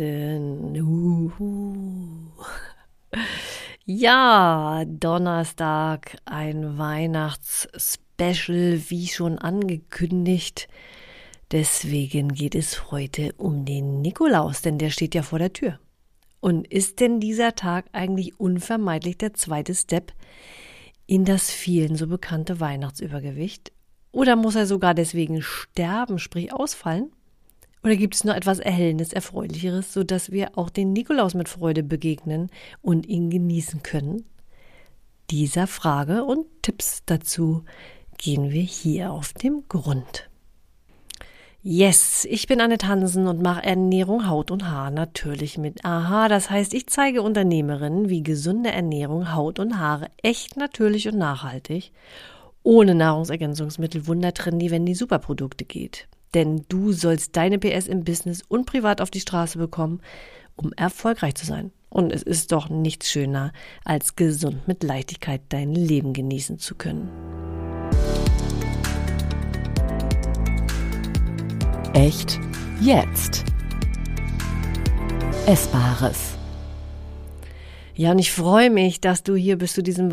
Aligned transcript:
Uh. 0.00 1.30
Ja, 3.84 4.84
Donnerstag, 4.86 6.16
ein 6.24 6.78
Weihnachtsspecial, 6.78 8.80
wie 8.88 9.08
schon 9.08 9.38
angekündigt. 9.38 10.68
Deswegen 11.50 12.32
geht 12.32 12.54
es 12.54 12.90
heute 12.90 13.34
um 13.36 13.64
den 13.64 14.00
Nikolaus, 14.00 14.62
denn 14.62 14.78
der 14.78 14.90
steht 14.90 15.14
ja 15.14 15.22
vor 15.22 15.38
der 15.38 15.52
Tür. 15.52 15.78
Und 16.40 16.66
ist 16.68 17.00
denn 17.00 17.20
dieser 17.20 17.54
Tag 17.54 17.86
eigentlich 17.92 18.40
unvermeidlich 18.40 19.18
der 19.18 19.34
zweite 19.34 19.74
Step 19.74 20.14
in 21.06 21.26
das 21.26 21.50
vielen 21.50 21.96
so 21.96 22.06
bekannte 22.06 22.60
Weihnachtsübergewicht? 22.60 23.72
Oder 24.12 24.36
muss 24.36 24.54
er 24.54 24.66
sogar 24.66 24.94
deswegen 24.94 25.42
sterben, 25.42 26.18
sprich 26.18 26.52
ausfallen? 26.52 27.12
Oder 27.82 27.96
gibt 27.96 28.14
es 28.14 28.24
noch 28.24 28.34
etwas 28.34 28.58
Erhellendes, 28.58 29.12
Erfreulicheres, 29.12 29.92
sodass 29.92 30.30
wir 30.30 30.58
auch 30.58 30.70
den 30.70 30.92
Nikolaus 30.92 31.34
mit 31.34 31.48
Freude 31.48 31.82
begegnen 31.82 32.50
und 32.82 33.06
ihn 33.06 33.30
genießen 33.30 33.82
können? 33.82 34.24
Dieser 35.30 35.66
Frage 35.66 36.24
und 36.24 36.46
Tipps 36.62 37.02
dazu 37.06 37.64
gehen 38.18 38.50
wir 38.50 38.62
hier 38.62 39.12
auf 39.12 39.32
dem 39.32 39.64
Grund. 39.68 40.28
Yes, 41.62 42.26
ich 42.28 42.46
bin 42.46 42.60
Anne 42.60 42.78
Hansen 42.82 43.26
und 43.26 43.42
mache 43.42 43.62
Ernährung, 43.62 44.26
Haut 44.28 44.50
und 44.50 44.68
Haar 44.68 44.90
natürlich 44.90 45.58
mit 45.58 45.84
Aha. 45.84 46.28
Das 46.28 46.50
heißt, 46.50 46.72
ich 46.74 46.86
zeige 46.86 47.22
Unternehmerinnen, 47.22 48.08
wie 48.08 48.22
gesunde 48.22 48.72
Ernährung, 48.72 49.34
Haut 49.34 49.58
und 49.58 49.78
Haare 49.78 50.08
echt 50.22 50.56
natürlich 50.56 51.06
und 51.08 51.18
nachhaltig 51.18 51.92
ohne 52.62 52.94
Nahrungsergänzungsmittel 52.94 54.06
wundertrendy, 54.06 54.70
wenn 54.70 54.86
die 54.86 54.94
Superprodukte 54.94 55.64
geht. 55.64 56.08
Denn 56.34 56.64
du 56.68 56.92
sollst 56.92 57.36
deine 57.36 57.58
PS 57.58 57.88
im 57.88 58.04
Business 58.04 58.42
und 58.46 58.66
privat 58.66 59.00
auf 59.00 59.10
die 59.10 59.20
Straße 59.20 59.58
bekommen, 59.58 60.00
um 60.56 60.72
erfolgreich 60.74 61.34
zu 61.34 61.46
sein. 61.46 61.72
Und 61.88 62.12
es 62.12 62.22
ist 62.22 62.52
doch 62.52 62.68
nichts 62.68 63.10
schöner, 63.10 63.52
als 63.84 64.14
gesund 64.14 64.68
mit 64.68 64.84
Leichtigkeit 64.84 65.40
dein 65.48 65.74
Leben 65.74 66.12
genießen 66.12 66.58
zu 66.58 66.76
können. 66.76 67.08
Echt 71.94 72.38
jetzt. 72.80 73.44
Essbares. 75.46 76.36
Ja, 77.96 78.12
und 78.12 78.20
ich 78.20 78.30
freue 78.30 78.70
mich, 78.70 79.00
dass 79.00 79.24
du 79.24 79.34
hier 79.34 79.58
bist 79.58 79.74
zu 79.74 79.82
diesem 79.82 80.12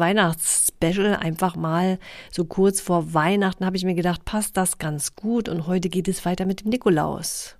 Weihnachtsspecial. 0.81 1.15
Einfach 1.15 1.55
mal 1.55 1.99
so 2.31 2.45
kurz 2.45 2.81
vor 2.81 3.13
Weihnachten 3.13 3.65
habe 3.65 3.77
ich 3.77 3.85
mir 3.85 3.95
gedacht, 3.95 4.25
passt 4.25 4.57
das 4.57 4.77
ganz 4.77 5.15
gut. 5.15 5.49
Und 5.49 5.67
heute 5.67 5.89
geht 5.89 6.07
es 6.07 6.25
weiter 6.25 6.45
mit 6.45 6.61
dem 6.61 6.69
Nikolaus. 6.69 7.55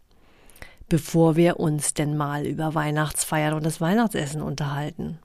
Bevor 0.90 1.36
wir 1.36 1.60
uns 1.60 1.94
denn 1.94 2.16
mal 2.16 2.46
über 2.46 2.74
Weihnachtsfeiern 2.74 3.54
und 3.54 3.66
das 3.66 3.82
Weihnachtsessen 3.82 4.42
unterhalten. 4.42 5.20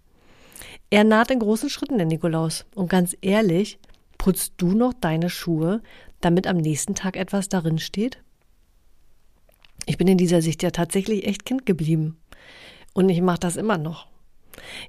Er 0.90 1.04
naht 1.04 1.30
in 1.30 1.38
großen 1.38 1.70
Schritten, 1.70 1.98
der 1.98 2.06
Nikolaus. 2.06 2.66
Und 2.74 2.90
ganz 2.90 3.16
ehrlich, 3.20 3.78
putzt 4.18 4.54
du 4.56 4.72
noch 4.72 4.92
deine 4.92 5.30
Schuhe, 5.30 5.80
damit 6.20 6.46
am 6.46 6.56
nächsten 6.56 6.94
Tag 6.94 7.16
etwas 7.16 7.48
darin 7.48 7.78
steht? 7.78 8.18
Ich 9.86 9.98
bin 9.98 10.06
in 10.06 10.18
dieser 10.18 10.42
Sicht 10.42 10.62
ja 10.62 10.70
tatsächlich 10.70 11.26
echt 11.26 11.44
Kind 11.44 11.66
geblieben. 11.66 12.18
Und 12.92 13.08
ich 13.08 13.22
mache 13.22 13.40
das 13.40 13.56
immer 13.56 13.78
noch. 13.78 14.11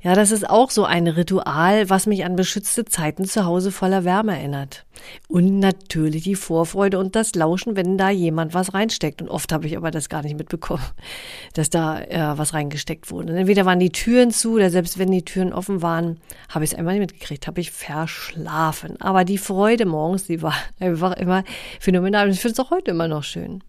Ja, 0.02 0.16
das 0.16 0.32
ist 0.32 0.50
auch 0.50 0.70
so 0.70 0.86
ein 0.86 1.08
Ritual, 1.08 1.90
was 1.90 2.06
mich 2.06 2.26
an 2.26 2.36
beschützte 2.36 2.86
Zeiten 2.86 3.26
zu 3.26 3.46
Hause 3.46 3.72
voller 3.72 4.04
Wärme 4.04 4.38
erinnert. 4.38 4.86
Und 5.28 5.60
natürlich 5.60 6.24
die 6.24 6.36
Vorfreude 6.36 7.00
und 7.00 7.16
das 7.16 7.36
Lauschen, 7.36 7.76
wenn 7.76 7.98
da 7.98 8.10
jemand 8.10 8.54
was 8.54 8.74
reinsteckt. 8.74 9.22
Und 9.22 9.30
oft 9.30 9.52
habe 9.52 9.68
ich 9.68 9.78
aber 9.78 9.92
das 9.92 10.10
gar 10.10 10.24
nicht 10.24 10.38
mitbekommen, 10.38 10.84
dass 11.54 11.70
da 11.70 12.02
äh, 12.02 12.38
was 12.38 12.54
reingesteckt 12.54 13.12
wurde. 13.12 13.32
Und 13.34 13.38
entweder 13.40 13.66
waren 13.66 13.80
die 13.80 13.92
Türen 13.92 14.32
zu, 14.32 14.54
oder 14.54 14.70
selbst 14.70 14.98
wenn 14.98 15.12
die 15.12 15.26
Türen 15.26 15.54
offen 15.54 15.82
waren, 15.82 16.20
habe 16.50 16.66
ich 16.66 16.72
es 16.72 16.78
einmal 16.78 16.94
nicht 16.94 17.12
mitgekriegt, 17.12 17.48
habe 17.48 17.62
ich 17.62 17.72
verschlafen. 17.72 19.00
Aber 19.02 19.26
die 19.26 19.38
Freude 19.38 19.86
morgens, 19.86 20.26
die 20.26 20.42
war 20.42 20.56
einfach 20.80 21.14
immer 21.14 21.44
phänomenal. 21.80 22.28
Und 22.28 22.34
ich 22.34 22.40
finde 22.40 22.54
es 22.54 22.60
auch 22.60 22.72
heute 22.72 22.92
immer 22.92 23.08
noch 23.08 23.24
schön. 23.24 23.64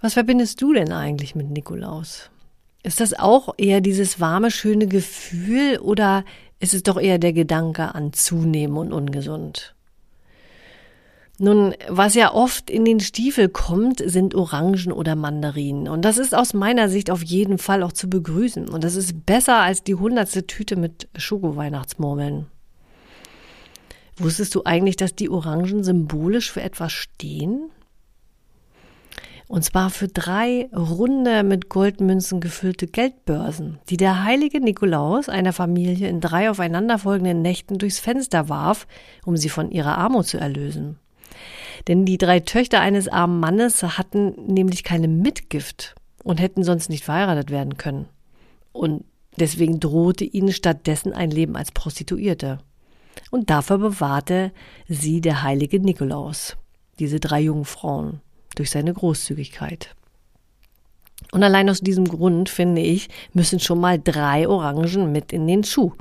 Was 0.00 0.14
verbindest 0.14 0.60
du 0.60 0.72
denn 0.72 0.90
eigentlich 0.90 1.36
mit 1.36 1.48
Nikolaus? 1.50 2.31
Ist 2.82 3.00
das 3.00 3.14
auch 3.14 3.54
eher 3.58 3.80
dieses 3.80 4.20
warme, 4.20 4.50
schöne 4.50 4.86
Gefühl 4.86 5.78
oder 5.78 6.24
ist 6.58 6.74
es 6.74 6.82
doch 6.82 7.00
eher 7.00 7.18
der 7.18 7.32
Gedanke 7.32 7.94
an 7.94 8.12
zunehmen 8.12 8.76
und 8.76 8.92
ungesund? 8.92 9.74
Nun, 11.38 11.74
was 11.88 12.14
ja 12.14 12.32
oft 12.32 12.70
in 12.70 12.84
den 12.84 13.00
Stiefel 13.00 13.48
kommt, 13.48 14.02
sind 14.04 14.34
Orangen 14.34 14.92
oder 14.92 15.16
Mandarinen. 15.16 15.88
Und 15.88 16.04
das 16.04 16.18
ist 16.18 16.34
aus 16.34 16.54
meiner 16.54 16.88
Sicht 16.88 17.10
auf 17.10 17.22
jeden 17.22 17.58
Fall 17.58 17.82
auch 17.82 17.92
zu 17.92 18.08
begrüßen. 18.08 18.68
Und 18.68 18.84
das 18.84 18.94
ist 18.94 19.26
besser 19.26 19.56
als 19.56 19.82
die 19.82 19.94
hundertste 19.94 20.46
Tüte 20.46 20.76
mit 20.76 21.08
Schoko-Weihnachtsmurmeln. 21.16 22.46
Wusstest 24.18 24.54
du 24.54 24.62
eigentlich, 24.64 24.96
dass 24.96 25.16
die 25.16 25.30
Orangen 25.30 25.82
symbolisch 25.82 26.52
für 26.52 26.62
etwas 26.62 26.92
stehen? 26.92 27.70
Und 29.52 29.64
zwar 29.64 29.90
für 29.90 30.08
drei 30.08 30.70
runde 30.74 31.42
mit 31.42 31.68
Goldmünzen 31.68 32.40
gefüllte 32.40 32.86
Geldbörsen, 32.86 33.80
die 33.90 33.98
der 33.98 34.24
heilige 34.24 34.60
Nikolaus 34.60 35.28
einer 35.28 35.52
Familie 35.52 36.08
in 36.08 36.22
drei 36.22 36.48
aufeinanderfolgenden 36.48 37.42
Nächten 37.42 37.76
durchs 37.76 38.00
Fenster 38.00 38.48
warf, 38.48 38.86
um 39.26 39.36
sie 39.36 39.50
von 39.50 39.70
ihrer 39.70 39.98
Armut 39.98 40.26
zu 40.26 40.38
erlösen. 40.38 40.98
Denn 41.86 42.06
die 42.06 42.16
drei 42.16 42.40
Töchter 42.40 42.80
eines 42.80 43.08
armen 43.08 43.40
Mannes 43.40 43.82
hatten 43.82 44.32
nämlich 44.46 44.84
keine 44.84 45.06
Mitgift 45.06 45.96
und 46.24 46.40
hätten 46.40 46.64
sonst 46.64 46.88
nicht 46.88 47.04
verheiratet 47.04 47.50
werden 47.50 47.76
können. 47.76 48.06
Und 48.72 49.04
deswegen 49.38 49.80
drohte 49.80 50.24
ihnen 50.24 50.52
stattdessen 50.52 51.12
ein 51.12 51.30
Leben 51.30 51.56
als 51.56 51.72
Prostituierte. 51.72 52.60
Und 53.30 53.50
dafür 53.50 53.76
bewahrte 53.76 54.50
sie 54.88 55.20
der 55.20 55.42
heilige 55.42 55.78
Nikolaus, 55.78 56.56
diese 56.98 57.20
drei 57.20 57.42
jungen 57.42 57.66
Frauen 57.66 58.22
durch 58.54 58.70
seine 58.70 58.92
Großzügigkeit. 58.92 59.94
Und 61.30 61.42
allein 61.42 61.70
aus 61.70 61.80
diesem 61.80 62.06
Grund, 62.06 62.48
finde 62.48 62.82
ich, 62.82 63.08
müssen 63.32 63.60
schon 63.60 63.80
mal 63.80 63.98
drei 63.98 64.48
Orangen 64.48 65.12
mit 65.12 65.32
in 65.32 65.46
den 65.46 65.64
Schuh. 65.64 65.92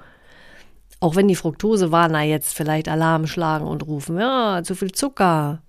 Auch 1.00 1.16
wenn 1.16 1.28
die 1.28 1.36
Fructosewarner 1.36 2.24
jetzt 2.24 2.54
vielleicht 2.54 2.88
Alarm 2.88 3.28
schlagen 3.28 3.66
und 3.66 3.86
rufen, 3.88 4.20
ja, 4.20 4.62
zu 4.64 4.76
viel 4.76 4.92
Zucker. 4.92 5.62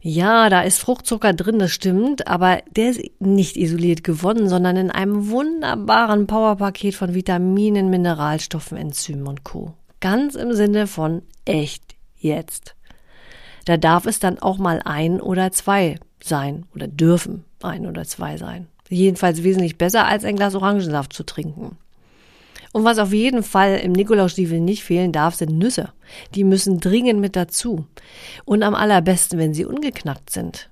Ja, 0.00 0.48
da 0.48 0.62
ist 0.62 0.78
Fruchtzucker 0.78 1.32
drin, 1.32 1.58
das 1.58 1.72
stimmt, 1.72 2.28
aber 2.28 2.62
der 2.70 2.90
ist 2.90 3.00
nicht 3.18 3.56
isoliert 3.56 4.04
gewonnen, 4.04 4.48
sondern 4.48 4.76
in 4.76 4.90
einem 4.92 5.28
wunderbaren 5.28 6.28
Powerpaket 6.28 6.94
von 6.94 7.14
Vitaminen, 7.14 7.90
Mineralstoffen, 7.90 8.78
Enzymen 8.78 9.26
und 9.26 9.42
Co. 9.42 9.74
Ganz 10.00 10.36
im 10.36 10.52
Sinne 10.54 10.86
von 10.86 11.22
echt 11.44 11.96
jetzt. 12.16 12.76
Da 13.68 13.76
darf 13.76 14.06
es 14.06 14.18
dann 14.18 14.38
auch 14.38 14.56
mal 14.56 14.80
ein 14.82 15.20
oder 15.20 15.52
zwei 15.52 15.96
sein 16.24 16.64
oder 16.74 16.88
dürfen 16.88 17.44
ein 17.62 17.86
oder 17.86 18.04
zwei 18.04 18.38
sein. 18.38 18.66
Jedenfalls 18.88 19.42
wesentlich 19.42 19.76
besser 19.76 20.06
als 20.06 20.24
ein 20.24 20.36
Glas 20.36 20.54
Orangensaft 20.54 21.12
zu 21.12 21.22
trinken. 21.22 21.76
Und 22.72 22.84
was 22.84 22.98
auf 22.98 23.12
jeden 23.12 23.42
Fall 23.42 23.76
im 23.76 23.92
Nikolausstiefel 23.92 24.58
nicht 24.58 24.84
fehlen 24.84 25.12
darf, 25.12 25.34
sind 25.34 25.58
Nüsse. 25.58 25.90
Die 26.34 26.44
müssen 26.44 26.80
dringend 26.80 27.20
mit 27.20 27.36
dazu. 27.36 27.84
Und 28.46 28.62
am 28.62 28.74
allerbesten, 28.74 29.38
wenn 29.38 29.52
sie 29.52 29.66
ungeknackt 29.66 30.30
sind. 30.30 30.70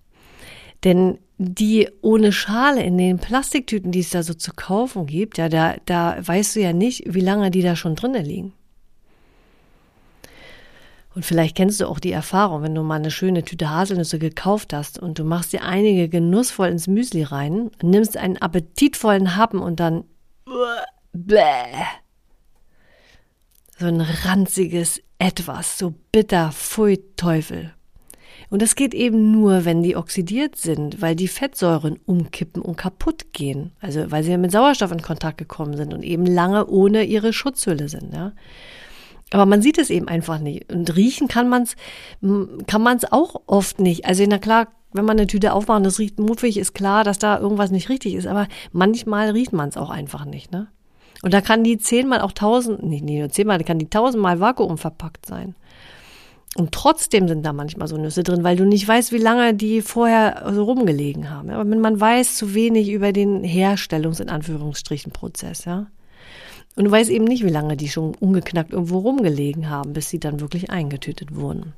Denn 0.82 1.19
die 1.37 1.91
ohne 2.00 2.32
Schale 2.32 2.82
in 2.82 2.97
den 2.97 3.19
Plastiktüten, 3.19 3.93
die 3.93 4.00
es 4.00 4.09
da 4.09 4.23
so 4.23 4.32
zu 4.32 4.53
kaufen 4.56 5.05
gibt, 5.05 5.37
ja, 5.37 5.50
da, 5.50 5.75
da 5.85 6.17
weißt 6.26 6.56
du 6.56 6.61
ja 6.61 6.73
nicht, 6.73 7.05
wie 7.12 7.20
lange 7.20 7.50
die 7.50 7.61
da 7.61 7.76
schon 7.76 7.94
drinnen 7.94 8.25
liegen. 8.25 8.55
Und 11.17 11.25
vielleicht 11.25 11.57
kennst 11.57 11.81
du 11.81 11.89
auch 11.89 11.99
die 11.99 12.13
Erfahrung, 12.13 12.63
wenn 12.63 12.75
du 12.75 12.83
mal 12.83 12.97
eine 12.97 13.11
schöne 13.11 13.43
Tüte 13.43 13.71
Haselnüsse 13.71 14.19
gekauft 14.19 14.75
hast 14.75 14.99
und 14.99 15.19
du 15.19 15.25
machst 15.25 15.55
dir 15.55 15.63
einige 15.63 16.11
genussvoll 16.11 16.69
ins 16.69 16.89
Müsli 16.89 17.23
rein, 17.23 17.71
nimmst 17.81 18.19
einen 18.19 18.37
appetitvollen 18.37 19.35
Happen 19.35 19.61
und 19.61 19.81
dann 19.81 20.05
bläh. 21.15 21.87
So 23.79 23.87
ein 23.87 24.03
ranziges 24.03 25.01
Etwas, 25.19 25.79
so 25.79 25.95
bitter, 26.13 26.53
pfui 26.53 27.03
Teufel. 27.17 27.73
Und 28.51 28.61
das 28.61 28.75
geht 28.75 28.93
eben 28.93 29.33
nur, 29.33 29.65
wenn 29.65 29.83
die 29.83 29.97
oxidiert 29.97 30.57
sind, 30.57 31.01
weil 31.01 31.17
die 31.17 31.29
Fettsäuren 31.29 31.99
umkippen 32.05 32.61
und 32.61 32.77
kaputt 32.77 33.33
gehen. 33.33 33.73
Also 33.81 34.11
weil 34.11 34.23
sie 34.23 34.33
ja 34.33 34.37
mit 34.37 34.53
Sauerstoff 34.53 34.93
in 34.93 35.01
Kontakt 35.01 35.39
gekommen 35.39 35.79
sind 35.79 35.95
und 35.95 36.03
eben 36.03 36.27
lange 36.27 36.67
ohne 36.67 37.05
ihre 37.05 37.33
Schutzhülle 37.33 37.89
sind. 37.89 38.13
Ja. 38.13 38.33
Aber 39.32 39.46
man 39.46 39.62
sieht 39.62 39.78
es 39.78 39.90
eben 39.90 40.08
einfach 40.08 40.38
nicht. 40.38 40.73
Und 40.73 40.94
riechen 40.94 41.28
kann 41.28 41.49
man 41.49 41.62
es 41.62 41.76
kann 42.67 42.82
man's 42.82 43.11
auch 43.11 43.43
oft 43.46 43.81
nicht. 43.81 44.05
Also 44.05 44.25
na 44.26 44.38
klar, 44.38 44.69
wenn 44.93 45.05
man 45.05 45.19
eine 45.19 45.26
Tüte 45.26 45.52
aufmacht 45.52 45.81
und 45.81 45.87
es 45.87 45.99
riecht 45.99 46.19
muffig, 46.19 46.56
ist 46.56 46.75
klar, 46.75 47.05
dass 47.05 47.19
da 47.19 47.38
irgendwas 47.38 47.70
nicht 47.70 47.88
richtig 47.88 48.14
ist. 48.14 48.26
Aber 48.26 48.46
manchmal 48.73 49.31
riecht 49.31 49.52
man 49.52 49.69
es 49.69 49.76
auch 49.76 49.90
einfach 49.90 50.25
nicht. 50.25 50.52
Ne? 50.52 50.69
Und 51.23 51.34
da 51.34 51.40
kann 51.40 51.64
die 51.64 51.78
zehnmal 51.78 52.20
auch 52.20 52.32
tausend, 52.32 52.82
nicht, 52.82 53.05
nicht 53.05 53.19
nur 53.19 53.28
zehnmal, 53.28 53.58
da 53.58 53.64
kann 53.64 53.78
die 53.78 53.90
tausendmal 53.90 54.40
Vakuum 54.40 54.78
verpackt 54.78 55.26
sein. 55.26 55.55
Und 56.56 56.72
trotzdem 56.72 57.29
sind 57.29 57.44
da 57.44 57.52
manchmal 57.52 57.87
so 57.87 57.99
Nüsse 57.99 58.22
drin, 58.22 58.43
weil 58.43 58.56
du 58.56 58.64
nicht 58.64 58.88
weißt, 58.88 59.12
wie 59.12 59.19
lange 59.19 59.52
die 59.52 59.82
vorher 59.82 60.50
so 60.55 60.64
rumgelegen 60.64 61.29
haben. 61.29 61.50
Aber 61.50 61.64
man 61.64 62.00
weiß 62.00 62.37
zu 62.37 62.55
wenig 62.55 62.88
über 62.88 63.12
den 63.12 63.43
Herstellungs- 63.43 64.22
in 64.22 64.31
Anführungsstrichen 64.31 65.12
Prozess, 65.12 65.67
ja. 65.67 65.88
Und 66.76 66.84
du 66.84 66.90
weißt 66.90 67.11
eben 67.11 67.25
nicht, 67.25 67.44
wie 67.44 67.50
lange 67.50 67.76
die 67.76 67.88
schon 67.88 68.14
ungeknackt 68.14 68.73
irgendwo 68.73 68.99
rumgelegen 68.99 69.70
haben, 69.70 69.94
bis 69.94 70.11
sie 70.11 70.20
dann 70.20 70.40
wirklich 70.40 70.70
eingetütet 70.70 71.34
wurden. 71.34 71.73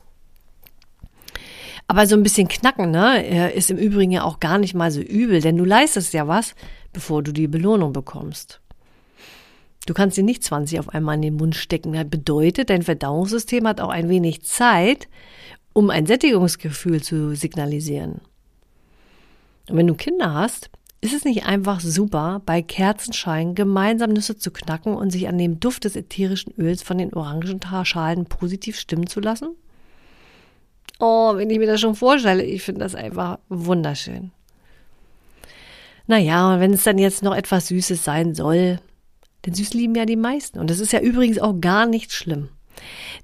Aber 1.86 2.06
so 2.06 2.16
ein 2.16 2.22
bisschen 2.22 2.48
knacken, 2.48 2.90
ne, 2.90 3.52
ist 3.52 3.70
im 3.70 3.78
Übrigen 3.78 4.12
ja 4.12 4.24
auch 4.24 4.40
gar 4.40 4.58
nicht 4.58 4.74
mal 4.74 4.90
so 4.90 5.00
übel, 5.00 5.40
denn 5.40 5.56
du 5.56 5.64
leistest 5.64 6.12
ja 6.12 6.28
was, 6.28 6.54
bevor 6.92 7.22
du 7.22 7.32
die 7.32 7.48
Belohnung 7.48 7.92
bekommst. 7.92 8.60
Du 9.86 9.94
kannst 9.94 10.18
dir 10.18 10.24
nicht 10.24 10.44
20 10.44 10.80
auf 10.80 10.90
einmal 10.90 11.14
in 11.14 11.22
den 11.22 11.36
Mund 11.36 11.54
stecken. 11.54 11.94
Das 11.94 12.06
bedeutet, 12.06 12.68
dein 12.68 12.82
Verdauungssystem 12.82 13.66
hat 13.66 13.80
auch 13.80 13.88
ein 13.88 14.10
wenig 14.10 14.42
Zeit, 14.42 15.08
um 15.72 15.88
ein 15.88 16.04
Sättigungsgefühl 16.04 17.02
zu 17.02 17.34
signalisieren. 17.34 18.20
Und 19.70 19.76
wenn 19.76 19.86
du 19.86 19.94
Kinder 19.94 20.34
hast, 20.34 20.70
ist 21.00 21.12
es 21.12 21.24
nicht 21.24 21.46
einfach 21.46 21.80
super, 21.80 22.42
bei 22.44 22.60
Kerzenschein 22.60 23.54
gemeinsam 23.54 24.10
Nüsse 24.10 24.36
zu 24.36 24.50
knacken 24.50 24.94
und 24.94 25.10
sich 25.10 25.28
an 25.28 25.38
dem 25.38 25.60
Duft 25.60 25.84
des 25.84 25.94
ätherischen 25.94 26.52
Öls 26.58 26.82
von 26.82 26.98
den 26.98 27.14
Orangenschalen 27.14 28.26
positiv 28.26 28.78
stimmen 28.78 29.06
zu 29.06 29.20
lassen? 29.20 29.50
Oh, 30.98 31.36
wenn 31.36 31.50
ich 31.50 31.58
mir 31.58 31.68
das 31.68 31.80
schon 31.80 31.94
vorstelle, 31.94 32.42
ich 32.42 32.62
finde 32.62 32.80
das 32.80 32.96
einfach 32.96 33.38
wunderschön. 33.48 34.32
Naja, 36.08 36.54
und 36.54 36.60
wenn 36.60 36.72
es 36.72 36.82
dann 36.82 36.98
jetzt 36.98 37.22
noch 37.22 37.36
etwas 37.36 37.68
Süßes 37.68 38.02
sein 38.02 38.34
soll, 38.34 38.80
denn 39.44 39.54
süß 39.54 39.74
lieben 39.74 39.94
ja 39.94 40.06
die 40.06 40.16
meisten. 40.16 40.58
Und 40.58 40.70
das 40.70 40.80
ist 40.80 40.92
ja 40.92 41.00
übrigens 41.00 41.38
auch 41.38 41.60
gar 41.60 41.86
nicht 41.86 42.12
schlimm. 42.12 42.48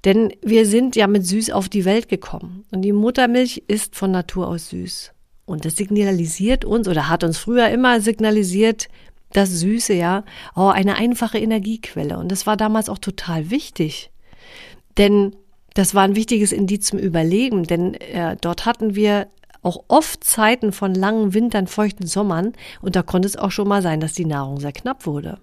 Denn 0.04 0.32
wir 0.42 0.66
sind 0.66 0.94
ja 0.94 1.06
mit 1.06 1.26
süß 1.26 1.50
auf 1.50 1.68
die 1.68 1.84
Welt 1.84 2.08
gekommen. 2.08 2.64
Und 2.70 2.82
die 2.82 2.92
Muttermilch 2.92 3.64
ist 3.66 3.96
von 3.96 4.10
Natur 4.10 4.48
aus 4.48 4.68
süß. 4.68 5.13
Und 5.46 5.64
das 5.64 5.76
signalisiert 5.76 6.64
uns 6.64 6.88
oder 6.88 7.08
hat 7.08 7.24
uns 7.24 7.38
früher 7.38 7.68
immer 7.68 8.00
signalisiert, 8.00 8.88
das 9.32 9.50
Süße, 9.50 9.94
ja, 9.94 10.24
oh, 10.54 10.68
eine 10.68 10.94
einfache 10.94 11.38
Energiequelle. 11.38 12.18
Und 12.18 12.30
das 12.30 12.46
war 12.46 12.56
damals 12.56 12.88
auch 12.88 12.98
total 12.98 13.50
wichtig. 13.50 14.10
Denn 14.96 15.34
das 15.74 15.94
war 15.94 16.04
ein 16.04 16.16
wichtiges 16.16 16.52
Indiz 16.52 16.86
zum 16.86 17.00
Überleben, 17.00 17.64
denn 17.64 17.94
äh, 17.94 18.36
dort 18.40 18.64
hatten 18.64 18.94
wir 18.94 19.26
auch 19.64 19.84
oft 19.88 20.22
Zeiten 20.22 20.72
von 20.72 20.94
langen 20.94 21.34
Wintern, 21.34 21.66
feuchten 21.66 22.06
Sommern 22.06 22.52
und 22.80 22.96
da 22.96 23.02
konnte 23.02 23.26
es 23.26 23.36
auch 23.36 23.50
schon 23.50 23.68
mal 23.68 23.82
sein, 23.82 24.00
dass 24.00 24.12
die 24.12 24.24
Nahrung 24.24 24.60
sehr 24.60 24.72
knapp 24.72 25.06
wurde. 25.06 25.38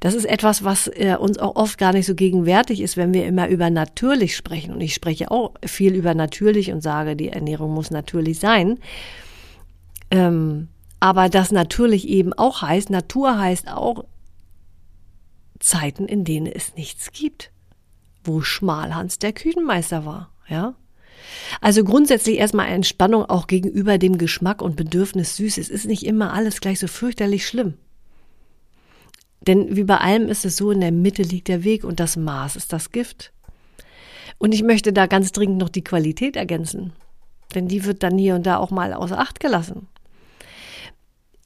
Das 0.00 0.14
ist 0.14 0.24
etwas, 0.24 0.64
was 0.64 0.88
äh, 0.88 1.16
uns 1.18 1.38
auch 1.38 1.56
oft 1.56 1.78
gar 1.78 1.92
nicht 1.92 2.06
so 2.06 2.14
gegenwärtig 2.14 2.80
ist, 2.80 2.96
wenn 2.96 3.14
wir 3.14 3.26
immer 3.26 3.48
über 3.48 3.70
natürlich 3.70 4.36
sprechen. 4.36 4.72
Und 4.72 4.80
ich 4.80 4.94
spreche 4.94 5.30
auch 5.30 5.54
viel 5.64 5.94
über 5.94 6.14
natürlich 6.14 6.70
und 6.72 6.82
sage, 6.82 7.16
die 7.16 7.30
Ernährung 7.30 7.72
muss 7.72 7.90
natürlich 7.90 8.38
sein. 8.38 8.78
Ähm, 10.10 10.68
aber 11.00 11.28
das 11.28 11.52
natürlich 11.52 12.08
eben 12.08 12.32
auch 12.32 12.62
heißt, 12.62 12.90
Natur 12.90 13.38
heißt 13.38 13.68
auch 13.68 14.04
Zeiten, 15.58 16.06
in 16.06 16.24
denen 16.24 16.46
es 16.46 16.76
nichts 16.76 17.12
gibt, 17.12 17.50
wo 18.24 18.40
Schmalhans 18.40 19.18
der 19.18 19.32
Küchenmeister 19.32 20.04
war, 20.04 20.30
ja. 20.48 20.74
Also 21.60 21.84
grundsätzlich 21.84 22.38
erstmal 22.38 22.68
Entspannung 22.68 23.24
auch 23.24 23.46
gegenüber 23.46 23.98
dem 23.98 24.18
Geschmack 24.18 24.62
und 24.62 24.76
Bedürfnis 24.76 25.36
süß. 25.36 25.58
Es 25.58 25.68
ist 25.68 25.86
nicht 25.86 26.04
immer 26.04 26.32
alles 26.32 26.60
gleich 26.60 26.78
so 26.78 26.86
fürchterlich 26.86 27.46
schlimm. 27.46 27.74
Denn 29.46 29.76
wie 29.76 29.84
bei 29.84 29.98
allem 29.98 30.28
ist 30.28 30.44
es 30.44 30.56
so, 30.56 30.70
in 30.70 30.80
der 30.80 30.92
Mitte 30.92 31.22
liegt 31.22 31.48
der 31.48 31.64
Weg 31.64 31.84
und 31.84 32.00
das 32.00 32.16
Maß 32.16 32.56
ist 32.56 32.72
das 32.72 32.92
Gift. 32.92 33.32
Und 34.38 34.52
ich 34.52 34.62
möchte 34.62 34.92
da 34.92 35.06
ganz 35.06 35.32
dringend 35.32 35.58
noch 35.58 35.68
die 35.68 35.84
Qualität 35.84 36.36
ergänzen. 36.36 36.92
Denn 37.54 37.66
die 37.66 37.84
wird 37.84 38.02
dann 38.02 38.18
hier 38.18 38.34
und 38.34 38.46
da 38.46 38.58
auch 38.58 38.70
mal 38.70 38.92
außer 38.92 39.18
Acht 39.18 39.40
gelassen. 39.40 39.88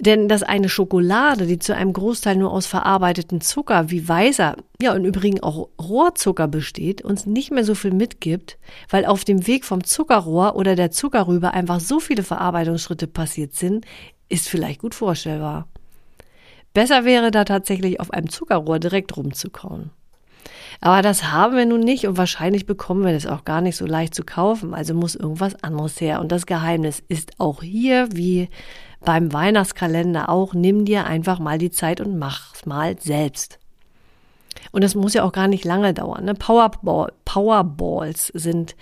Denn 0.04 0.26
dass 0.26 0.42
eine 0.42 0.68
Schokolade, 0.68 1.46
die 1.46 1.60
zu 1.60 1.76
einem 1.76 1.92
Großteil 1.92 2.34
nur 2.34 2.50
aus 2.50 2.66
verarbeiteten 2.66 3.40
Zucker 3.40 3.88
wie 3.88 4.08
weißer, 4.08 4.56
ja 4.80 4.94
und 4.94 5.04
übrigens 5.04 5.44
auch 5.44 5.68
Rohrzucker 5.80 6.48
besteht, 6.48 7.02
uns 7.02 7.24
nicht 7.24 7.52
mehr 7.52 7.62
so 7.62 7.76
viel 7.76 7.92
mitgibt, 7.92 8.58
weil 8.90 9.06
auf 9.06 9.24
dem 9.24 9.46
Weg 9.46 9.64
vom 9.64 9.84
Zuckerrohr 9.84 10.56
oder 10.56 10.74
der 10.74 10.90
Zuckerrübe 10.90 11.54
einfach 11.54 11.78
so 11.78 12.00
viele 12.00 12.24
Verarbeitungsschritte 12.24 13.06
passiert 13.06 13.54
sind, 13.54 13.86
ist 14.28 14.48
vielleicht 14.48 14.80
gut 14.80 14.96
vorstellbar. 14.96 15.68
Besser 16.74 17.04
wäre 17.04 17.30
da 17.30 17.44
tatsächlich 17.44 18.00
auf 18.00 18.12
einem 18.12 18.28
Zuckerrohr 18.28 18.80
direkt 18.80 19.16
rumzukauen. 19.16 19.90
Aber 20.80 21.00
das 21.02 21.30
haben 21.30 21.54
wir 21.54 21.64
nun 21.64 21.78
nicht 21.78 22.08
und 22.08 22.16
wahrscheinlich 22.16 22.66
bekommen 22.66 23.04
wir 23.04 23.12
das 23.12 23.26
auch 23.26 23.44
gar 23.44 23.60
nicht 23.60 23.76
so 23.76 23.86
leicht 23.86 24.16
zu 24.16 24.24
kaufen, 24.24 24.74
also 24.74 24.94
muss 24.94 25.14
irgendwas 25.14 25.62
anderes 25.62 26.00
her. 26.00 26.20
Und 26.20 26.32
das 26.32 26.44
Geheimnis 26.46 27.04
ist 27.06 27.38
auch 27.38 27.62
hier 27.62 28.08
wie 28.12 28.48
beim 29.04 29.32
Weihnachtskalender 29.32 30.28
auch, 30.28 30.54
nimm 30.54 30.84
dir 30.84 31.06
einfach 31.06 31.38
mal 31.38 31.58
die 31.58 31.70
Zeit 31.70 32.00
und 32.00 32.18
mach's 32.18 32.66
mal 32.66 32.96
selbst. 32.98 33.58
Und 34.70 34.84
das 34.84 34.94
muss 34.94 35.14
ja 35.14 35.24
auch 35.24 35.32
gar 35.32 35.48
nicht 35.48 35.64
lange 35.64 35.92
dauern. 35.94 36.24
Ne? 36.24 36.34
Powerball, 36.34 37.12
Powerballs 37.24 38.28
sind 38.28 38.76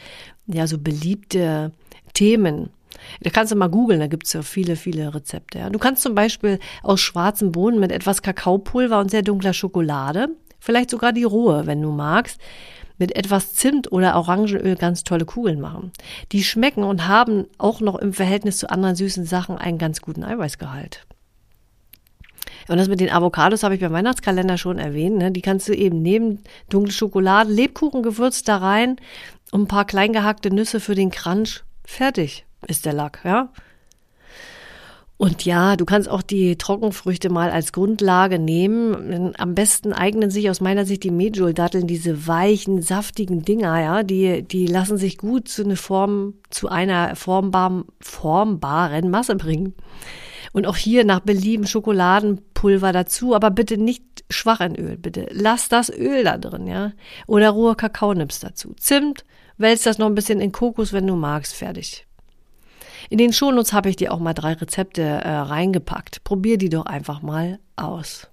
ja 0.46 0.66
so 0.66 0.78
beliebte 0.78 1.72
Themen. 2.14 2.70
Da 3.20 3.30
kannst 3.30 3.52
du 3.52 3.56
mal 3.56 3.68
googeln, 3.68 4.00
da 4.00 4.06
gibt's 4.06 4.32
ja 4.32 4.42
viele, 4.42 4.76
viele 4.76 5.14
Rezepte. 5.14 5.58
Ja. 5.58 5.70
Du 5.70 5.78
kannst 5.78 6.02
zum 6.02 6.14
Beispiel 6.14 6.58
aus 6.82 7.00
schwarzen 7.00 7.52
Bohnen 7.52 7.80
mit 7.80 7.92
etwas 7.92 8.22
Kakaopulver 8.22 8.98
und 8.98 9.10
sehr 9.10 9.22
dunkler 9.22 9.54
Schokolade, 9.54 10.28
vielleicht 10.58 10.90
sogar 10.90 11.12
die 11.12 11.24
rohe, 11.24 11.66
wenn 11.66 11.80
du 11.80 11.90
magst, 11.90 12.40
mit 13.00 13.16
etwas 13.16 13.54
Zimt 13.54 13.90
oder 13.90 14.14
Orangenöl 14.14 14.76
ganz 14.76 15.02
tolle 15.02 15.24
Kugeln 15.24 15.60
machen. 15.60 15.90
Die 16.30 16.44
schmecken 16.44 16.84
und 16.84 17.08
haben 17.08 17.46
auch 17.58 17.80
noch 17.80 17.96
im 17.96 18.12
Verhältnis 18.12 18.58
zu 18.58 18.70
anderen 18.70 18.94
süßen 18.94 19.24
Sachen 19.24 19.58
einen 19.58 19.78
ganz 19.78 20.00
guten 20.02 20.22
Eiweißgehalt. 20.22 21.06
Und 22.68 22.76
das 22.76 22.88
mit 22.88 23.00
den 23.00 23.10
Avocados 23.10 23.62
habe 23.62 23.74
ich 23.74 23.80
beim 23.80 23.92
Weihnachtskalender 23.92 24.58
schon 24.58 24.78
erwähnt. 24.78 25.16
Ne? 25.16 25.32
Die 25.32 25.40
kannst 25.40 25.66
du 25.68 25.72
eben 25.72 26.02
neben 26.02 26.38
dunkle 26.68 26.92
Schokolade, 26.92 27.50
Lebkuchengewürz 27.50 28.44
da 28.44 28.58
rein 28.58 28.96
und 29.50 29.62
ein 29.62 29.68
paar 29.68 29.86
klein 29.86 30.12
gehackte 30.12 30.54
Nüsse 30.54 30.78
für 30.78 30.94
den 30.94 31.10
Crunch. 31.10 31.64
Fertig 31.84 32.44
ist 32.68 32.84
der 32.84 32.92
Lack, 32.92 33.20
ja. 33.24 33.48
Und 35.20 35.44
ja, 35.44 35.76
du 35.76 35.84
kannst 35.84 36.08
auch 36.08 36.22
die 36.22 36.56
Trockenfrüchte 36.56 37.28
mal 37.28 37.50
als 37.50 37.74
Grundlage 37.74 38.38
nehmen. 38.38 39.34
Am 39.36 39.54
besten 39.54 39.92
eignen 39.92 40.30
sich 40.30 40.48
aus 40.48 40.62
meiner 40.62 40.86
Sicht 40.86 41.04
die 41.04 41.10
Medjool-Datteln, 41.10 41.86
diese 41.86 42.26
weichen, 42.26 42.80
saftigen 42.80 43.42
Dinger, 43.42 43.82
ja, 43.82 44.02
die, 44.02 44.42
die 44.42 44.66
lassen 44.66 44.96
sich 44.96 45.18
gut 45.18 45.46
zu 45.46 45.64
einer 45.64 45.76
Form, 45.76 46.36
zu 46.48 46.70
einer 46.70 47.16
formbar, 47.16 47.84
formbaren 48.00 49.10
Masse 49.10 49.36
bringen. 49.36 49.74
Und 50.54 50.66
auch 50.66 50.76
hier 50.76 51.04
nach 51.04 51.20
Belieben 51.20 51.66
Schokoladenpulver 51.66 52.92
dazu, 52.92 53.34
aber 53.34 53.50
bitte 53.50 53.76
nicht 53.76 54.24
schwach 54.30 54.60
in 54.60 54.74
Öl, 54.74 54.96
bitte. 54.96 55.26
Lass 55.32 55.68
das 55.68 55.90
Öl 55.90 56.24
da 56.24 56.38
drin, 56.38 56.66
ja. 56.66 56.92
Oder 57.26 57.50
rohe 57.50 57.74
Kakaonips 57.74 58.40
dazu. 58.40 58.72
Zimt, 58.78 59.26
wälz 59.58 59.82
das 59.82 59.98
noch 59.98 60.06
ein 60.06 60.14
bisschen 60.14 60.40
in 60.40 60.50
Kokos, 60.50 60.94
wenn 60.94 61.06
du 61.06 61.14
magst, 61.14 61.52
fertig. 61.52 62.06
In 63.08 63.18
den 63.18 63.32
Shownotes 63.32 63.72
habe 63.72 63.88
ich 63.88 63.96
dir 63.96 64.12
auch 64.12 64.18
mal 64.18 64.34
drei 64.34 64.52
Rezepte 64.52 65.02
äh, 65.02 65.28
reingepackt. 65.28 66.22
Probier 66.24 66.58
die 66.58 66.68
doch 66.68 66.86
einfach 66.86 67.22
mal 67.22 67.58
aus. 67.76 68.28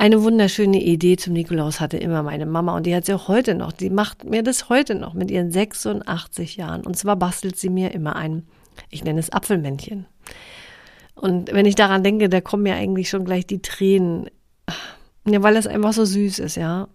Eine 0.00 0.22
wunderschöne 0.22 0.80
Idee 0.80 1.16
zum 1.16 1.32
Nikolaus 1.32 1.80
hatte 1.80 1.96
immer 1.96 2.22
meine 2.22 2.46
Mama 2.46 2.76
und 2.76 2.86
die 2.86 2.94
hat 2.94 3.04
sie 3.04 3.14
auch 3.14 3.26
heute 3.26 3.56
noch. 3.56 3.72
Die 3.72 3.90
macht 3.90 4.22
mir 4.22 4.44
das 4.44 4.68
heute 4.68 4.94
noch 4.94 5.12
mit 5.12 5.28
ihren 5.28 5.50
86 5.50 6.56
Jahren. 6.56 6.86
Und 6.86 6.96
zwar 6.96 7.16
bastelt 7.16 7.56
sie 7.56 7.68
mir 7.68 7.90
immer 7.90 8.14
ein, 8.14 8.46
ich 8.90 9.02
nenne 9.02 9.18
es 9.18 9.30
Apfelmännchen. 9.30 10.06
Und 11.16 11.52
wenn 11.52 11.66
ich 11.66 11.74
daran 11.74 12.04
denke, 12.04 12.28
da 12.28 12.40
kommen 12.40 12.62
mir 12.62 12.76
eigentlich 12.76 13.08
schon 13.08 13.24
gleich 13.24 13.44
die 13.44 13.60
Tränen. 13.60 14.30
Ja, 15.26 15.42
weil 15.42 15.56
es 15.56 15.66
einfach 15.66 15.92
so 15.92 16.04
süß 16.04 16.38
ist, 16.38 16.56
ja. 16.56 16.86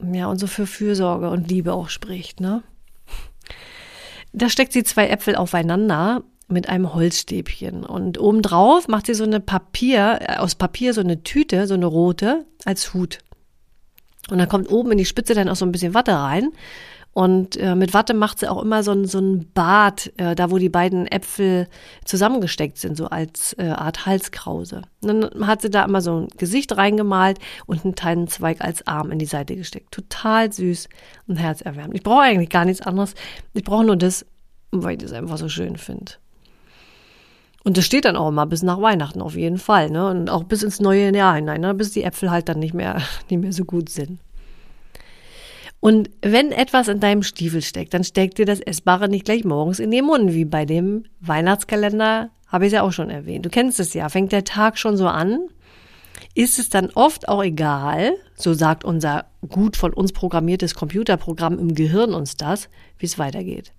Ja, 0.00 0.28
und 0.28 0.38
so 0.38 0.46
für 0.46 0.66
Fürsorge 0.66 1.28
und 1.30 1.50
Liebe 1.50 1.72
auch 1.72 1.88
spricht, 1.88 2.40
ne? 2.40 2.62
Da 4.32 4.48
steckt 4.48 4.72
sie 4.72 4.84
zwei 4.84 5.08
Äpfel 5.08 5.36
aufeinander 5.36 6.22
mit 6.48 6.68
einem 6.68 6.94
Holzstäbchen 6.94 7.84
und 7.84 8.18
obendrauf 8.18 8.88
macht 8.88 9.06
sie 9.06 9.14
so 9.14 9.24
eine 9.24 9.40
Papier, 9.40 10.18
äh, 10.20 10.36
aus 10.36 10.54
Papier 10.54 10.94
so 10.94 11.00
eine 11.00 11.22
Tüte, 11.22 11.66
so 11.66 11.74
eine 11.74 11.86
rote, 11.86 12.46
als 12.64 12.94
Hut. 12.94 13.18
Und 14.30 14.38
dann 14.38 14.48
kommt 14.48 14.70
oben 14.70 14.92
in 14.92 14.98
die 14.98 15.04
Spitze 15.04 15.34
dann 15.34 15.48
auch 15.48 15.56
so 15.56 15.64
ein 15.64 15.72
bisschen 15.72 15.94
Watte 15.94 16.12
rein 16.12 16.50
Und 17.12 17.56
äh, 17.56 17.74
mit 17.74 17.94
Watte 17.94 18.14
macht 18.14 18.38
sie 18.38 18.48
auch 18.48 18.62
immer 18.62 18.82
so 18.84 18.92
ein, 18.92 19.04
so 19.04 19.18
ein 19.18 19.50
Bad, 19.52 20.12
äh, 20.18 20.36
da 20.36 20.50
wo 20.50 20.58
die 20.58 20.68
beiden 20.68 21.06
Äpfel 21.08 21.66
zusammengesteckt 22.04 22.78
sind, 22.78 22.96
so 22.96 23.06
als 23.06 23.54
äh, 23.54 23.70
Art 23.70 24.06
Halskrause. 24.06 24.82
Und 25.02 25.08
dann 25.08 25.46
hat 25.46 25.62
sie 25.62 25.70
da 25.70 25.84
immer 25.84 26.00
so 26.00 26.20
ein 26.20 26.28
Gesicht 26.36 26.76
reingemalt 26.76 27.38
und 27.66 27.84
einen 27.84 27.96
Tannenzweig 27.96 28.60
als 28.60 28.86
Arm 28.86 29.10
in 29.10 29.18
die 29.18 29.26
Seite 29.26 29.56
gesteckt. 29.56 29.90
Total 29.90 30.52
süß 30.52 30.88
und 31.26 31.36
herzerwärmend. 31.36 31.96
Ich 31.96 32.04
brauche 32.04 32.22
eigentlich 32.22 32.50
gar 32.50 32.64
nichts 32.64 32.86
anderes. 32.86 33.14
Ich 33.52 33.64
brauche 33.64 33.84
nur 33.84 33.96
das, 33.96 34.24
weil 34.70 34.92
ich 34.92 34.98
das 34.98 35.12
einfach 35.12 35.38
so 35.38 35.48
schön 35.48 35.76
finde. 35.76 36.12
Und 37.64 37.76
das 37.76 37.84
steht 37.84 38.04
dann 38.04 38.16
auch 38.16 38.28
immer 38.28 38.46
bis 38.46 38.62
nach 38.62 38.80
Weihnachten 38.80 39.20
auf 39.20 39.34
jeden 39.34 39.58
Fall, 39.58 39.90
ne? 39.90 40.08
Und 40.08 40.30
auch 40.30 40.44
bis 40.44 40.62
ins 40.62 40.80
neue 40.80 41.14
Jahr 41.14 41.34
hinein, 41.34 41.60
ne? 41.60 41.74
bis 41.74 41.90
die 41.90 42.04
Äpfel 42.04 42.30
halt 42.30 42.48
dann 42.48 42.60
nicht 42.60 42.74
mehr, 42.74 43.02
nicht 43.28 43.40
mehr 43.40 43.52
so 43.52 43.64
gut 43.64 43.88
sind. 43.88 44.20
Und 45.80 46.10
wenn 46.22 46.50
etwas 46.50 46.88
in 46.88 47.00
deinem 47.00 47.22
Stiefel 47.22 47.62
steckt, 47.62 47.94
dann 47.94 48.02
steckt 48.04 48.38
dir 48.38 48.46
das 48.46 48.60
Essbare 48.60 49.08
nicht 49.08 49.24
gleich 49.24 49.44
morgens 49.44 49.78
in 49.78 49.90
den 49.90 50.04
Mund, 50.06 50.34
wie 50.34 50.44
bei 50.44 50.64
dem 50.64 51.04
Weihnachtskalender, 51.20 52.30
habe 52.48 52.66
ich 52.66 52.72
ja 52.72 52.82
auch 52.82 52.92
schon 52.92 53.10
erwähnt. 53.10 53.44
Du 53.44 53.50
kennst 53.50 53.78
es 53.78 53.94
ja, 53.94 54.08
fängt 54.08 54.32
der 54.32 54.44
Tag 54.44 54.78
schon 54.78 54.96
so 54.96 55.06
an, 55.06 55.48
ist 56.34 56.58
es 56.58 56.68
dann 56.68 56.90
oft 56.94 57.28
auch 57.28 57.42
egal, 57.42 58.14
so 58.34 58.54
sagt 58.54 58.84
unser 58.84 59.26
gut 59.48 59.76
von 59.76 59.92
uns 59.92 60.12
programmiertes 60.12 60.74
Computerprogramm 60.74 61.58
im 61.58 61.74
Gehirn 61.74 62.14
uns 62.14 62.36
das, 62.36 62.68
wie 62.98 63.06
es 63.06 63.18
weitergeht. 63.18 63.72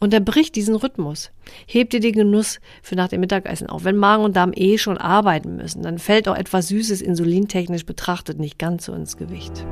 Unterbrich 0.00 0.50
diesen 0.50 0.74
Rhythmus. 0.74 1.30
Heb 1.68 1.90
dir 1.90 2.00
den 2.00 2.14
Genuss 2.14 2.58
für 2.82 2.96
nach 2.96 3.06
dem 3.06 3.20
Mittagessen 3.20 3.68
auf. 3.68 3.84
Wenn 3.84 3.96
Magen 3.96 4.24
und 4.24 4.34
Darm 4.34 4.52
eh 4.52 4.76
schon 4.76 4.98
arbeiten 4.98 5.54
müssen, 5.54 5.82
dann 5.82 5.98
fällt 5.98 6.26
auch 6.26 6.34
etwas 6.34 6.68
Süßes 6.68 7.00
insulintechnisch 7.00 7.86
betrachtet 7.86 8.40
nicht 8.40 8.58
ganz 8.58 8.86
so 8.86 8.94
ins 8.94 9.16
Gewicht. 9.16 9.64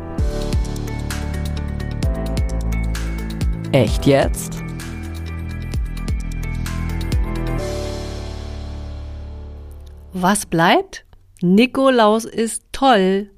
Echt 3.72 4.04
jetzt? 4.04 4.64
Was 10.12 10.44
bleibt? 10.44 11.04
Nikolaus 11.40 12.24
ist 12.24 12.64
toll. 12.72 13.30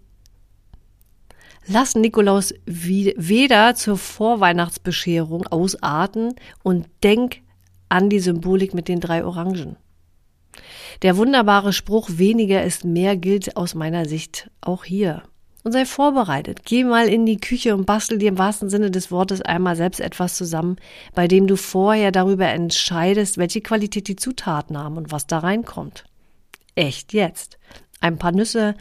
Lass 1.66 1.94
Nikolaus 1.94 2.54
weder 2.64 3.74
zur 3.74 3.98
Vorweihnachtsbescherung 3.98 5.46
ausarten 5.48 6.34
und 6.62 6.88
denk 7.02 7.42
an 7.90 8.08
die 8.08 8.20
Symbolik 8.20 8.72
mit 8.72 8.88
den 8.88 9.00
drei 9.00 9.26
Orangen. 9.26 9.76
Der 11.02 11.18
wunderbare 11.18 11.74
Spruch 11.74 12.08
weniger 12.10 12.64
ist 12.64 12.86
mehr 12.86 13.18
gilt 13.18 13.58
aus 13.58 13.74
meiner 13.74 14.06
Sicht 14.06 14.50
auch 14.62 14.84
hier. 14.84 15.24
Und 15.64 15.72
sei 15.72 15.86
vorbereitet. 15.86 16.60
Geh 16.64 16.82
mal 16.82 17.06
in 17.08 17.24
die 17.24 17.36
Küche 17.36 17.74
und 17.74 17.86
bastel 17.86 18.18
dir 18.18 18.28
im 18.28 18.38
wahrsten 18.38 18.68
Sinne 18.68 18.90
des 18.90 19.12
Wortes 19.12 19.42
einmal 19.42 19.76
selbst 19.76 20.00
etwas 20.00 20.36
zusammen, 20.36 20.76
bei 21.14 21.28
dem 21.28 21.46
du 21.46 21.56
vorher 21.56 22.10
darüber 22.10 22.48
entscheidest, 22.48 23.38
welche 23.38 23.60
Qualität 23.60 24.08
die 24.08 24.16
Zutaten 24.16 24.76
haben 24.76 24.96
und 24.96 25.12
was 25.12 25.26
da 25.26 25.38
reinkommt. 25.38 26.04
Echt 26.74 27.12
jetzt. 27.12 27.58
Ein 28.00 28.18
paar 28.18 28.32
Nüsse, 28.32 28.74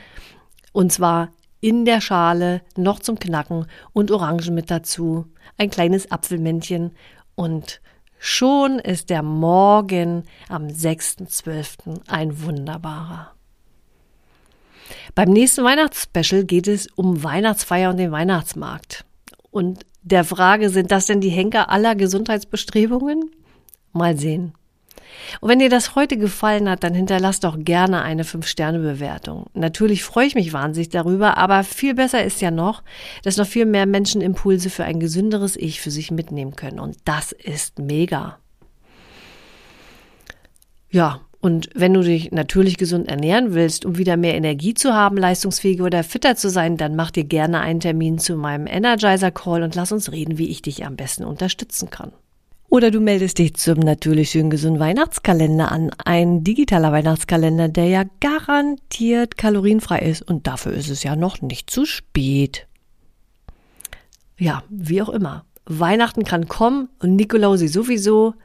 und 0.71 0.91
zwar 0.91 1.29
in 1.59 1.85
der 1.85 2.01
Schale, 2.01 2.61
noch 2.75 2.99
zum 2.99 3.19
Knacken 3.19 3.67
und 3.93 4.09
Orangen 4.09 4.55
mit 4.55 4.71
dazu, 4.71 5.27
ein 5.57 5.69
kleines 5.69 6.11
Apfelmännchen 6.11 6.91
und 7.35 7.81
schon 8.17 8.79
ist 8.79 9.11
der 9.11 9.21
Morgen 9.21 10.23
am 10.49 10.67
6.12. 10.67 12.01
ein 12.07 12.43
wunderbarer. 12.43 13.35
Beim 15.15 15.29
nächsten 15.29 15.63
Weihnachtsspecial 15.63 16.43
geht 16.43 16.67
es 16.67 16.87
um 16.87 17.23
Weihnachtsfeier 17.23 17.89
und 17.89 17.97
den 17.97 18.11
Weihnachtsmarkt. 18.11 19.05
Und 19.49 19.85
der 20.01 20.23
Frage, 20.23 20.69
sind 20.69 20.91
das 20.91 21.05
denn 21.05 21.21
die 21.21 21.29
Henker 21.29 21.69
aller 21.69 21.95
Gesundheitsbestrebungen? 21.95 23.31
Mal 23.93 24.17
sehen. 24.17 24.53
Und 25.39 25.49
wenn 25.49 25.59
dir 25.59 25.69
das 25.69 25.95
heute 25.95 26.17
gefallen 26.17 26.69
hat, 26.69 26.83
dann 26.83 26.93
hinterlass 26.93 27.39
doch 27.39 27.57
gerne 27.59 28.01
eine 28.01 28.23
5-Sterne-Bewertung. 28.23 29.47
Natürlich 29.53 30.03
freue 30.03 30.27
ich 30.27 30.35
mich 30.35 30.53
wahnsinnig 30.53 30.89
darüber, 30.89 31.37
aber 31.37 31.63
viel 31.63 31.93
besser 31.93 32.23
ist 32.23 32.41
ja 32.41 32.51
noch, 32.51 32.83
dass 33.23 33.37
noch 33.37 33.47
viel 33.47 33.65
mehr 33.65 33.85
Menschen 33.85 34.21
Impulse 34.21 34.69
für 34.69 34.85
ein 34.85 34.99
gesünderes 34.99 35.55
Ich 35.55 35.81
für 35.81 35.91
sich 35.91 36.11
mitnehmen 36.11 36.55
können. 36.55 36.79
Und 36.79 36.97
das 37.05 37.31
ist 37.31 37.79
mega. 37.79 38.39
Ja, 40.89 41.21
und 41.41 41.69
wenn 41.73 41.93
du 41.93 42.01
dich 42.01 42.31
natürlich 42.31 42.77
gesund 42.77 43.09
ernähren 43.09 43.55
willst, 43.55 43.83
um 43.83 43.97
wieder 43.97 44.15
mehr 44.15 44.35
Energie 44.35 44.75
zu 44.75 44.93
haben, 44.93 45.17
leistungsfähiger 45.17 45.85
oder 45.85 46.03
fitter 46.03 46.35
zu 46.35 46.49
sein, 46.51 46.77
dann 46.77 46.95
mach 46.95 47.09
dir 47.09 47.23
gerne 47.23 47.61
einen 47.61 47.79
Termin 47.79 48.19
zu 48.19 48.35
meinem 48.35 48.67
Energizer 48.67 49.31
Call 49.31 49.63
und 49.63 49.73
lass 49.73 49.91
uns 49.91 50.11
reden, 50.11 50.37
wie 50.37 50.49
ich 50.49 50.61
dich 50.61 50.85
am 50.85 50.95
besten 50.95 51.25
unterstützen 51.25 51.89
kann. 51.89 52.11
Oder 52.69 52.91
du 52.91 53.01
meldest 53.01 53.39
dich 53.39 53.55
zum 53.55 53.79
natürlich 53.79 54.29
schön 54.29 54.51
gesunden 54.51 54.79
Weihnachtskalender 54.79 55.71
an. 55.71 55.89
Ein 56.05 56.43
digitaler 56.43 56.91
Weihnachtskalender, 56.91 57.67
der 57.67 57.87
ja 57.87 58.03
garantiert 58.21 59.35
kalorienfrei 59.35 59.99
ist 59.99 60.21
und 60.21 60.47
dafür 60.47 60.73
ist 60.73 60.89
es 60.89 61.03
ja 61.03 61.15
noch 61.15 61.41
nicht 61.41 61.69
zu 61.71 61.85
spät. 61.85 62.67
Ja, 64.37 64.63
wie 64.69 65.01
auch 65.01 65.09
immer. 65.09 65.43
Weihnachten 65.65 66.23
kann 66.23 66.47
kommen 66.47 66.87
und 66.99 67.15
Nikolausi 67.15 67.67
sowieso. 67.67 68.35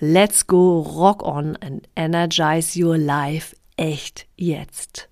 Let's 0.00 0.46
go, 0.46 0.80
rock 0.80 1.24
on 1.24 1.56
and 1.60 1.88
energize 1.96 2.76
your 2.76 2.96
life 2.96 3.56
echt 3.76 4.28
jetzt. 4.36 5.08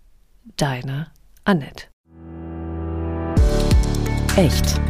Deine 0.57 1.09
Annette. 1.45 1.89
Echt. 4.37 4.81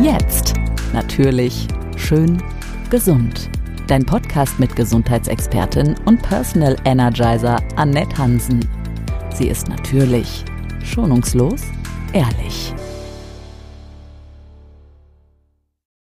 Jetzt. 0.00 0.54
Natürlich. 0.92 1.66
Schön. 1.96 2.40
Gesund. 2.90 3.50
Dein 3.88 4.06
Podcast 4.06 4.60
mit 4.60 4.76
Gesundheitsexpertin 4.76 5.96
und 6.04 6.22
Personal 6.22 6.76
Energizer 6.84 7.60
Annette 7.74 8.16
Hansen. 8.16 8.60
Sie 9.34 9.48
ist 9.48 9.68
natürlich, 9.68 10.44
schonungslos, 10.84 11.62
ehrlich. 12.12 12.72